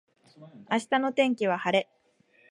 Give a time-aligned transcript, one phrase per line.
[0.71, 1.87] 明日の天気は晴れ